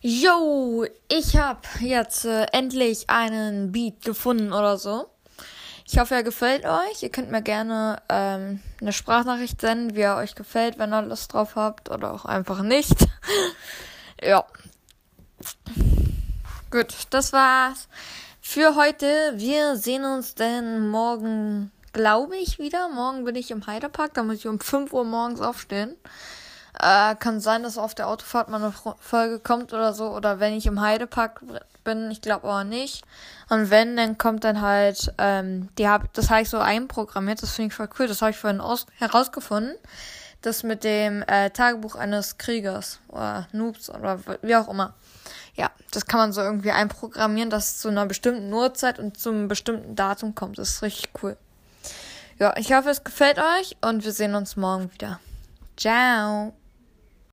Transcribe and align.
Yo, 0.00 0.86
ich 1.08 1.36
habe 1.36 1.60
jetzt 1.80 2.24
äh, 2.24 2.44
endlich 2.52 3.10
einen 3.10 3.72
Beat 3.72 4.04
gefunden 4.04 4.52
oder 4.52 4.78
so. 4.78 5.08
Ich 5.86 5.98
hoffe, 5.98 6.14
er 6.14 6.22
gefällt 6.22 6.66
euch. 6.66 7.02
Ihr 7.02 7.10
könnt 7.10 7.32
mir 7.32 7.42
gerne 7.42 8.00
ähm, 8.08 8.60
eine 8.80 8.92
Sprachnachricht 8.92 9.60
senden, 9.60 9.96
wie 9.96 10.02
er 10.02 10.16
euch 10.16 10.36
gefällt, 10.36 10.78
wenn 10.78 10.92
ihr 10.92 11.02
Lust 11.02 11.32
drauf 11.32 11.56
habt 11.56 11.90
oder 11.90 12.12
auch 12.12 12.26
einfach 12.26 12.62
nicht. 12.62 13.08
ja. 14.22 14.46
Gut, 16.70 16.94
das 17.10 17.32
war's 17.32 17.88
für 18.46 18.76
heute. 18.76 19.32
Wir 19.36 19.76
sehen 19.76 20.04
uns 20.04 20.34
dann 20.34 20.88
morgen, 20.88 21.72
glaube 21.92 22.36
ich, 22.36 22.58
wieder. 22.58 22.88
Morgen 22.88 23.24
bin 23.24 23.34
ich 23.34 23.50
im 23.50 23.66
Heidepark. 23.66 24.12
Da 24.14 24.22
muss 24.22 24.36
ich 24.36 24.46
um 24.46 24.60
5 24.60 24.92
Uhr 24.92 25.04
morgens 25.04 25.40
aufstehen. 25.40 25.96
Äh, 26.78 27.16
kann 27.16 27.40
sein, 27.40 27.62
dass 27.62 27.78
auf 27.78 27.94
der 27.94 28.06
Autofahrt 28.06 28.48
mal 28.48 28.62
eine 28.62 28.72
Folge 29.00 29.40
kommt 29.40 29.72
oder 29.72 29.94
so. 29.94 30.10
Oder 30.10 30.40
wenn 30.40 30.52
ich 30.52 30.66
im 30.66 30.80
Heidepark 30.80 31.40
bin, 31.84 32.10
ich 32.10 32.20
glaube 32.20 32.46
aber 32.46 32.64
nicht. 32.64 33.02
Und 33.48 33.70
wenn, 33.70 33.96
dann 33.96 34.18
kommt 34.18 34.44
dann 34.44 34.60
halt, 34.60 35.12
ähm, 35.18 35.70
die 35.78 35.88
hab, 35.88 36.12
das 36.12 36.30
habe 36.30 36.42
ich 36.42 36.50
so 36.50 36.58
einprogrammiert. 36.58 37.42
Das 37.42 37.52
finde 37.52 37.68
ich 37.68 37.74
voll 37.74 37.88
cool. 37.98 38.06
Das 38.06 38.20
habe 38.20 38.32
ich 38.32 38.36
vorhin 38.36 38.60
aus, 38.60 38.86
herausgefunden. 38.98 39.74
Das 40.42 40.62
mit 40.62 40.84
dem 40.84 41.22
äh, 41.22 41.48
Tagebuch 41.50 41.96
eines 41.96 42.36
Kriegers 42.36 43.00
oder 43.08 43.48
Noobs 43.52 43.88
oder 43.88 44.20
wie 44.42 44.54
auch 44.54 44.68
immer. 44.68 44.94
Ja, 45.56 45.70
das 45.92 46.06
kann 46.06 46.18
man 46.18 46.32
so 46.32 46.40
irgendwie 46.40 46.72
einprogrammieren, 46.72 47.50
dass 47.50 47.72
es 47.72 47.78
zu 47.80 47.88
einer 47.88 48.06
bestimmten 48.06 48.52
Uhrzeit 48.52 48.98
und 48.98 49.18
zu 49.18 49.30
einem 49.30 49.48
bestimmten 49.48 49.94
Datum 49.94 50.34
kommt. 50.34 50.58
Das 50.58 50.70
ist 50.70 50.82
richtig 50.82 51.10
cool. 51.22 51.36
Ja, 52.38 52.56
ich 52.56 52.72
hoffe, 52.72 52.90
es 52.90 53.04
gefällt 53.04 53.38
euch 53.38 53.76
und 53.80 54.04
wir 54.04 54.12
sehen 54.12 54.34
uns 54.34 54.56
morgen 54.56 54.92
wieder. 54.92 55.20
Ciao. 55.76 56.54